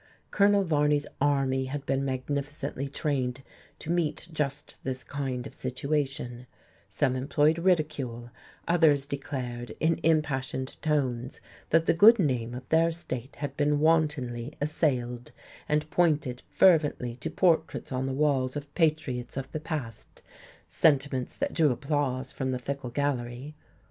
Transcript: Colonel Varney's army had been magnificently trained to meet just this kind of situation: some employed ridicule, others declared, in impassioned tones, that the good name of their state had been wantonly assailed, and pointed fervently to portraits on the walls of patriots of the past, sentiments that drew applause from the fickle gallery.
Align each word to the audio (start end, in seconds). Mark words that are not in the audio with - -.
Colonel 0.31 0.63
Varney's 0.63 1.05
army 1.21 1.65
had 1.65 1.85
been 1.85 2.03
magnificently 2.03 2.89
trained 2.89 3.43
to 3.77 3.91
meet 3.91 4.27
just 4.33 4.83
this 4.83 5.03
kind 5.03 5.45
of 5.45 5.53
situation: 5.53 6.47
some 6.89 7.15
employed 7.15 7.59
ridicule, 7.59 8.31
others 8.67 9.05
declared, 9.05 9.75
in 9.79 9.99
impassioned 10.01 10.81
tones, 10.81 11.39
that 11.69 11.85
the 11.85 11.93
good 11.93 12.17
name 12.17 12.55
of 12.55 12.67
their 12.69 12.91
state 12.91 13.35
had 13.35 13.55
been 13.55 13.79
wantonly 13.79 14.55
assailed, 14.59 15.31
and 15.69 15.87
pointed 15.91 16.41
fervently 16.49 17.15
to 17.17 17.29
portraits 17.29 17.91
on 17.91 18.07
the 18.07 18.11
walls 18.11 18.55
of 18.55 18.73
patriots 18.73 19.37
of 19.37 19.51
the 19.51 19.59
past, 19.59 20.23
sentiments 20.67 21.37
that 21.37 21.53
drew 21.53 21.69
applause 21.71 22.31
from 22.31 22.49
the 22.49 22.57
fickle 22.57 22.89
gallery. 22.89 23.53